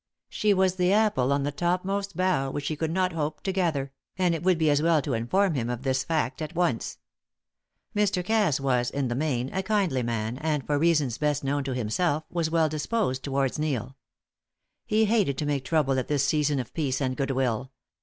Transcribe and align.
She 0.29 0.51
was 0.51 0.77
the 0.77 0.91
apple 0.91 1.31
on 1.31 1.43
the 1.43 1.51
topmost 1.51 2.17
bough 2.17 2.49
which 2.49 2.69
he 2.69 2.75
could 2.75 2.89
not 2.89 3.13
hope 3.13 3.43
to 3.43 3.51
gather; 3.51 3.91
and 4.17 4.33
it 4.33 4.41
would 4.41 4.57
be 4.57 4.71
as 4.71 4.81
well 4.81 4.99
to 4.99 5.13
inform 5.13 5.53
him 5.53 5.69
of 5.69 5.83
this 5.83 6.03
fact 6.03 6.41
at 6.41 6.55
once. 6.55 6.97
Mr. 7.95 8.25
Cass 8.25 8.59
was, 8.59 8.89
in 8.89 9.09
the 9.09 9.13
main, 9.15 9.53
a 9.53 9.61
kindly 9.61 10.01
man, 10.01 10.39
and, 10.39 10.65
for 10.65 10.79
reasons 10.79 11.19
best 11.19 11.43
known 11.43 11.63
to 11.65 11.75
himself, 11.75 12.23
was 12.31 12.49
well 12.49 12.67
disposed 12.67 13.21
towards 13.21 13.59
Neil. 13.59 13.95
He 14.87 15.05
hated 15.05 15.37
to 15.37 15.45
make 15.45 15.63
trouble 15.65 15.99
at 15.99 16.07
this 16.07 16.23
season 16.25 16.57
of 16.57 16.73
peace 16.73 16.99
and 16.99 17.15
goodwill. 17.15 17.71